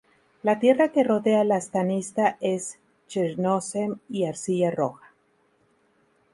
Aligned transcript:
La 0.41 0.57
tierra 0.59 0.91
que 0.91 1.03
rodea 1.03 1.43
la 1.43 1.61
"stanitsa" 1.61 2.37
es 2.39 2.79
"chernozem 3.07 3.99
y 4.09 4.25
arcilla 4.25 4.71
roja. 4.71 5.13